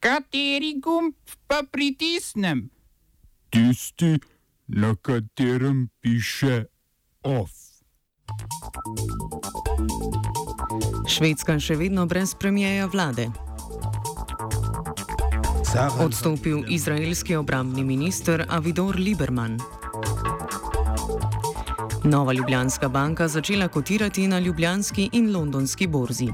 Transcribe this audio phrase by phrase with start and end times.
[0.00, 1.12] Kateri gumb
[1.46, 2.70] pa pritisnem?
[3.52, 4.16] Tisti,
[4.66, 6.64] na katerem piše
[7.22, 7.52] OF.
[11.04, 13.28] Švedska še vedno brez premijeja vlade.
[16.00, 19.60] Odstopil izraelski obrambni minister Avidor Lieberman.
[22.04, 26.30] Nova Ljubljanska banka začela kotirati na ljubljanski in londonski borzi.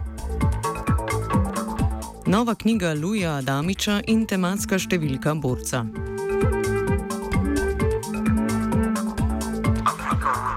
[2.28, 5.84] Nova knjiga Luja Adamiča in tematska številka borca.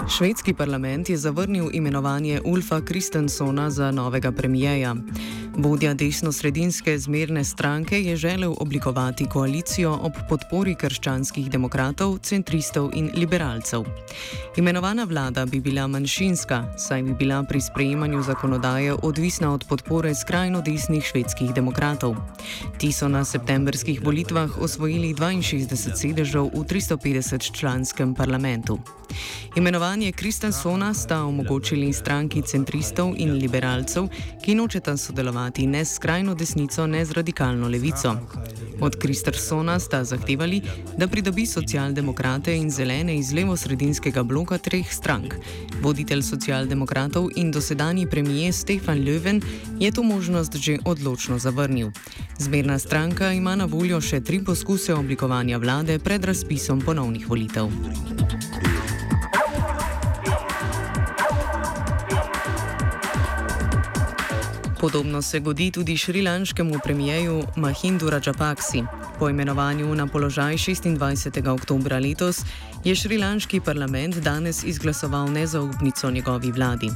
[0.10, 4.96] Švedski parlament je zavrnil imenovanje Ulfa Kristensona za novega premijeja.
[5.60, 13.84] Vodja desno-sredinske zmerne stranke je želel oblikovati koalicijo ob podpori krščanskih demokratov, centristov in liberalcev.
[14.58, 20.62] Imenovana vlada bi bila manjšinska, saj bi bila pri sprejemanju zakonodaje odvisna od podpore skrajno
[20.62, 22.16] desnih švedskih demokratov.
[22.78, 28.80] Ti so na septembrskih volitvah osvojili 62 sedežev v 350 članskem parlamentu.
[29.56, 34.08] Imenovanje Kristensona sta omogočili stranki centristov in liberalcev,
[34.46, 38.16] ki nočeta sodelovati ne s skrajno desnico, ne z radikalno levico.
[38.82, 40.62] Od Kristensona sta zahtevali,
[40.98, 45.36] da pridobi socialdemokrate in zelene iz levo-sredinskega bloka treh strank.
[45.82, 49.42] Voditelj socialdemokratov in dosedani premijer Stefan Löwen
[49.80, 51.92] je to možnost že odločno zavrnil.
[52.38, 57.68] Zmerna stranka ima na voljo še tri poskuse oblikovanja vlade pred razpisom ponovnih volitev.
[64.80, 68.84] Podobno se godi tudi šrilanškemu premijeju Mahindu Rajapaksi.
[69.20, 71.54] Po imenovanju na položaj 26.
[71.54, 72.42] oktober letos
[72.86, 76.90] je šrilanški parlament danes izglasoval nezaupnico njegovi vladi.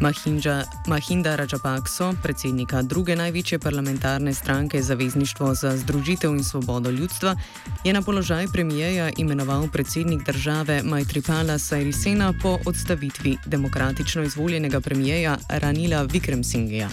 [0.00, 7.36] Mahinja, Mahinda Rajapakso, predsednika druge največje parlamentarne stranke Zavezništvo za združitev in svobodo ljudstva,
[7.84, 16.02] je na položaj premijeja imenoval predsednik države Majtripala Sajrisena po odstavitvi demokratično izvoljenega premijeja Ranila
[16.02, 16.88] Vikremsingija.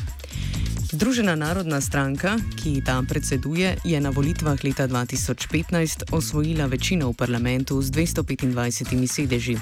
[0.92, 7.14] Združena narodna stranka, ki ji ta predseduje, je na volitvah leta 2015 osvojila večino v
[7.16, 9.56] parlamentu z 225 sedeži.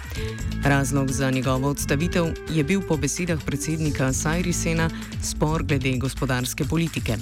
[0.66, 4.90] Razlog za njegovo odstavitev je bil po besedah predsednika Sajrisena
[5.22, 7.18] spor glede gospodarske politike.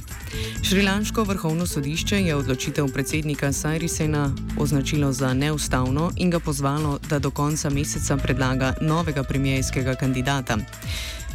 [0.63, 7.31] Šrilanško vrhovno sodišče je odločitev predsednika Sajrisena označilo za neustavno in ga pozvalo, da do
[7.31, 10.57] konca meseca predlaga novega premijejskega kandidata.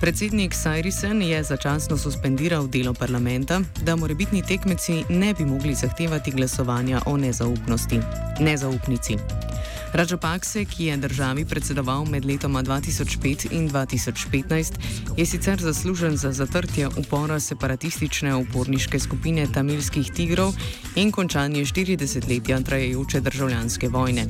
[0.03, 7.01] Predsednik Sajrisen je začasno suspendiral delo parlamenta, da morebitni tekmeci ne bi mogli zahtevati glasovanja
[7.07, 7.17] o
[8.41, 9.17] nezaupnici.
[9.93, 14.73] Rajapakse, ki je državi predsedoval med letoma 2005 in 2015,
[15.17, 20.55] je sicer zaslužen za zatrtje upora separatistične uporniške skupine tamilskih tigrov
[20.97, 24.27] in končanje 40-letja trajajoče državljanske vojne.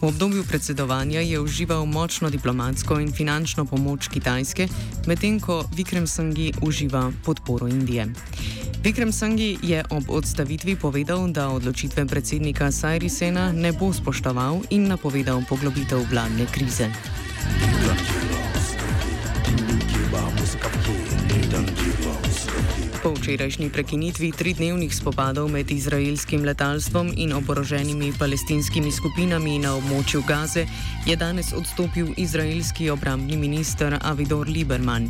[0.00, 4.68] V obdobju predsedovanja je užival močno diplomatsko in finančno pomoč Kitajske,
[5.06, 8.12] medtem ko Vikrem Sangi uživa podporo Indije.
[8.82, 15.42] Vikrem Sangi je ob odstavitvi povedal, da odločitve predsednika Sajrisena ne bo spoštoval in napovedal
[15.48, 16.88] poglobitev vladne krize.
[16.88, 18.29] Po
[23.30, 30.64] včerajšnji prekinitvi tridnevnih spopadov med izraelskim letalstvom in oboroženimi palestinskimi skupinami na območju Gaze
[31.06, 35.06] je danes odstopil izraelski obrambni minister Avidor Lieberman.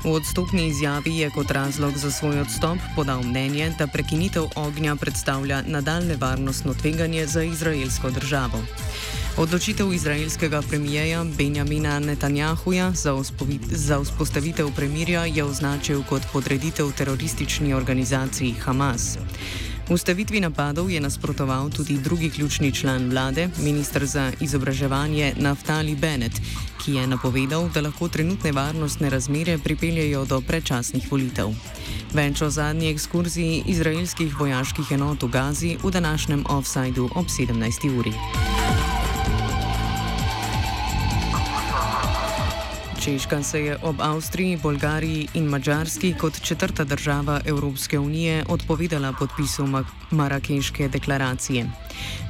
[0.00, 5.62] V odstopni izjavi je kot razlog za svoj odstop podal mnenje, da prekinitev ognja predstavlja
[5.66, 8.64] nadaljne varnostno tveganje za izraelsko državo.
[9.38, 13.22] Odločitev izraelskega premijeja Benjamina Netanjahuja za,
[13.70, 19.18] za vzpostavitev premirja je označil kot podreditev teroristični organizaciji Hamas.
[19.90, 26.40] Ustavitvi napadov je nasprotoval tudi drugi ključni član vlade, ministr za izobraževanje Naftali Bennett,
[26.84, 31.54] ki je napovedal, da lahko trenutne varnostne razmere pripeljejo do predčasnih volitev.
[32.12, 37.98] Več o zadnji ekskurziji izraelskih vojaških enot v Gazi v današnjem offsajdu ob 17.
[37.98, 38.12] uri.
[42.98, 49.64] Češka se je ob Avstriji, Bolgariji in Mačarski kot četrta država Evropske unije odpovedala podpisu
[50.10, 51.66] Marakeške deklaracije.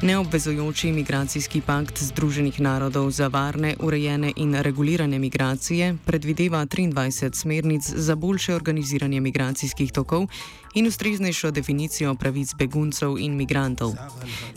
[0.02, 8.14] Neobvezujoči migracijski pakt Združenih narodov za varne, urejene in regulirane migracije predvideva 23 smernic za
[8.14, 10.28] boljše organiziranje migracijskih tokov
[10.74, 13.94] in ustreznejšo definicijo pravic beguncev in migrantov.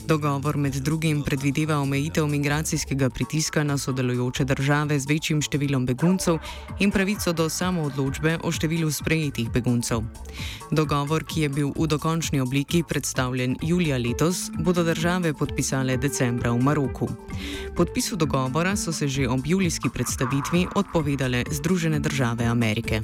[0.05, 6.37] Dogovor med drugim predvideva omejitev migracijskega pritiska na sodelujoče države z večjim številom beguncev
[6.79, 10.03] in pravico do samoodločbe o številu sprejetih beguncev.
[10.71, 15.00] Dogovor, ki je bil v dokončni obliki predstavljen julija letos, bodo države
[15.33, 17.09] podpisale decembra v Maroku.
[17.75, 23.01] Podpisu dogovora so se že ob julijski predstavitvi odpovedale Združene države Amerike.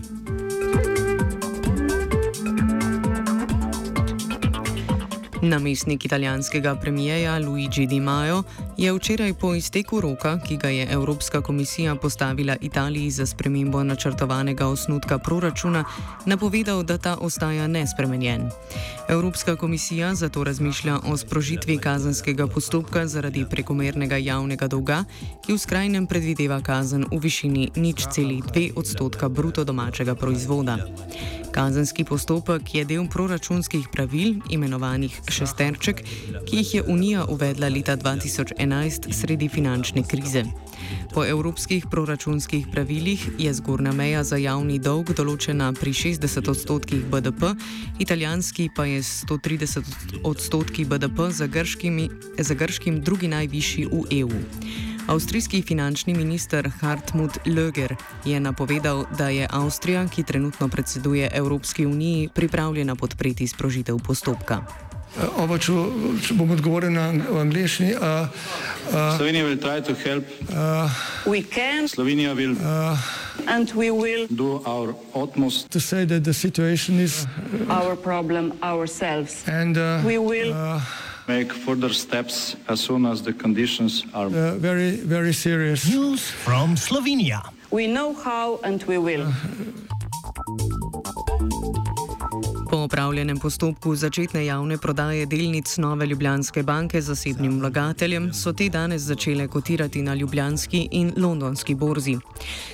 [5.41, 8.43] Namestnik italijanskega premijeja Luigi Di Maio
[8.77, 14.67] je včeraj po izteku roka, ki ga je Evropska komisija postavila Italiji za spremembo načrtovanega
[14.67, 15.83] osnutka proračuna,
[16.25, 18.49] napovedal, da ta ostaja nespremenjen.
[19.09, 25.03] Evropska komisija zato razmišlja o sprožitvi kazanskega postopka zaradi prekomernega javnega dolga,
[25.45, 30.77] ki v skrajnem predvideva kazen v višini nič celih dve odstotka bruto domačega proizvoda.
[31.51, 36.01] Kazenski postopek je del proračunskih pravil, imenovanih šesterček,
[36.45, 40.44] ki jih je Unija uvedla leta 2011 sredi finančne krize.
[41.13, 47.56] Po evropskih proračunskih pravilih je zgornja meja za javni dolg določena pri 60 odstotkih BDP,
[48.00, 51.47] italijanski pa je 130 odstotki BDP za,
[52.39, 54.44] za grškim drugi najvišji v EU.
[55.07, 57.95] Avstrijski finančni minister Hartmut Löger
[58.25, 64.86] je napovedal, da je Avstrija, ki trenutno predseduje Evropski uniji, pripravljena podpreti sprožitev postopka.
[65.15, 65.74] Uh, Oba, če,
[66.21, 67.07] če bom odgovoril na
[67.42, 67.95] angliški.
[67.95, 68.27] Uh,
[68.92, 71.88] uh, Slovenija bo poskušala pomagati.
[71.89, 72.83] Slovenija bo naredila
[73.48, 76.98] naš utmost, da bo rekla, da je situacija
[77.68, 79.48] naš problem, naš.
[79.48, 79.74] In
[80.06, 80.81] mi bomo
[81.27, 85.86] make further steps as soon as the conditions are uh, very, very serious.
[85.89, 87.42] News from Slovenia.
[87.71, 89.27] We know how and we will.
[89.89, 89.96] Po
[92.87, 99.47] opravljenem postopku začetne javne prodaje delnic Nove Ljubljanske banke zasebnim vlagateljem so te danes začele
[99.47, 102.17] kotirati na Ljubljanski in Londonski borzi.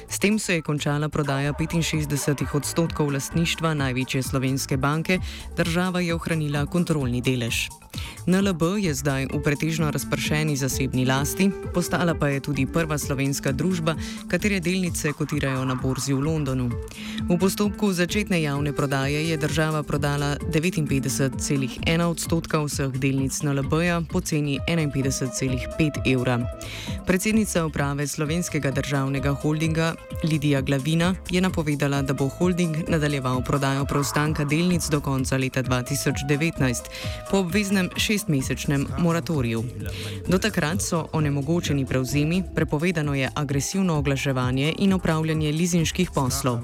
[0.09, 5.19] S tem se je končala prodaja 65 odstotkov lastništva največje slovenske banke,
[5.57, 7.82] država je ohranila kontrolni delež.
[8.27, 13.95] NLB je zdaj v pretežno razpršeni zasebni lasti, postala pa je tudi prva slovenska družba,
[14.31, 16.71] katere delnice kotirajo na borzi v Londonu.
[17.27, 24.59] V postopku začetne javne prodaje je država prodala 59,1 odstotka vseh delnic NLB-ja po ceni
[24.67, 26.39] 51,5 evra.
[27.03, 34.45] Predsednica uprave slovenskega državnega holdinga Lidija Glavina je napovedala, da bo holding nadaljeval prodajo preostanka
[34.45, 36.87] delnic do konca leta 2019
[37.31, 39.63] po obveznem šestmesečnem moratoriju.
[40.27, 46.59] Do takrat so onemogočeni prevzemi, prepovedano je agresivno oglaševanje in opravljanje lizinških poslov.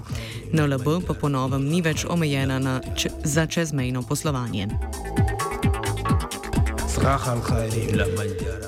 [0.54, 2.82] NLB pa ponovem ni več omejena na,
[3.24, 4.68] za čezmejno poslovanje.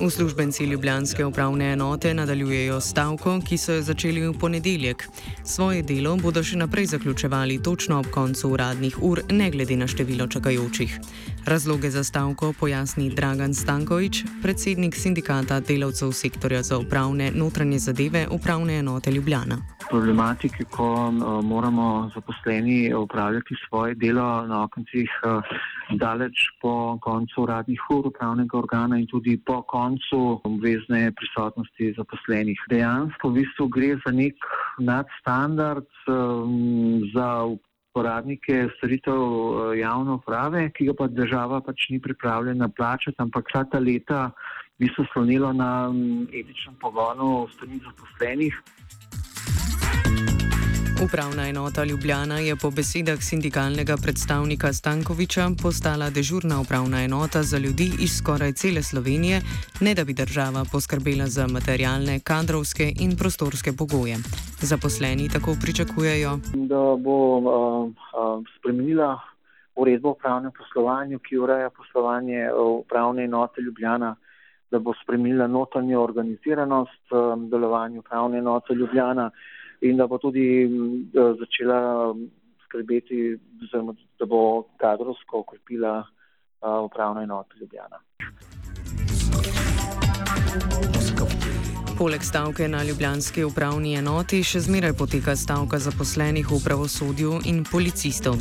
[0.02, 5.04] Uslužbenci Ljubljanske upravne enote nadaljujejo stavko, ki so jo začeli v ponedeljek.
[5.44, 10.28] Svoje delo bodo še naprej zaključevali točno ob koncu uradnih ur, ne glede na število
[10.28, 11.00] čakajočih.
[11.46, 18.80] Razloge za stavko pojasni Dragan Stankovič, predsednik sindikata delavcev sektorja za upravne notranje zadeve upravne
[18.80, 19.58] enote Ljubljana.
[19.90, 25.44] Problematike, ko uh, moramo zaposleni upravljati svoje delo na koncih uh,
[25.98, 32.60] daleč po koncu uradnih ur upravnega organa in tudi po koncu obvezne prisotnosti zaposlenih.
[32.70, 34.36] Dejansko v bistvu gre za nek
[34.80, 42.70] nadstandard um, za uporabnike storitev uh, javne uprave, ki ga pa država pač ni pripravljena
[42.70, 44.32] plačati, ampak vsa ta leta
[44.80, 48.56] bi se slonilo na um, etičnem pogonu strani zaposlenih.
[51.06, 57.88] Upravna enota Ljubljana je po besedah sindikalnega predstavnika Stankoviča postala dežurna upravna enota za ljudi
[58.06, 59.38] iz skoraj cele Slovenije,
[59.86, 64.16] ne da bi država poskrbela za materialne, kadrovske in prostorske pogoje.
[64.72, 66.32] Zaposleni tako pričakujejo,
[66.72, 69.20] da bo uh, uh, spremenila
[69.76, 74.16] uredbo o upravnem poslovanju, ki ureja poslovanje upravne enote Ljubljana,
[74.72, 79.32] da bo spremenila notranjo organiziranost um, delovanja upravne enote Ljubljana
[79.82, 80.68] in da bo tudi
[81.14, 82.14] da začela
[82.66, 83.38] skrbeti,
[84.20, 86.04] da bo kadrovsko okrepila
[86.86, 88.00] upravno enoto Ljubljana.
[92.02, 98.40] Poleg stavke na Ljubljanski upravni enoti še zmeraj poteka stavka zaposlenih v pravosodju in policistov.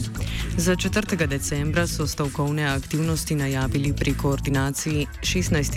[0.57, 1.19] Za 4.
[1.29, 5.77] decembra so stavkovne aktivnosti najavili pri koordinaciji 16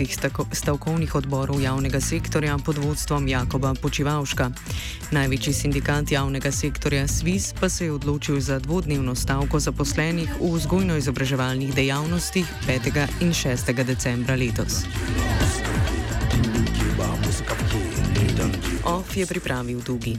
[0.52, 4.48] stavkovnih odborov javnega sektorja pod vodstvom Jakoba Počivalška.
[5.12, 11.76] Največji sindikat javnega sektorja SWIS pa se je odločil za dvodnevno stavko zaposlenih v vzgojno-izobraževalnih
[11.76, 13.06] dejavnostih 5.
[13.20, 13.84] in 6.
[13.84, 14.88] decembra letos.
[18.84, 20.12] OF je pripravil Dugi.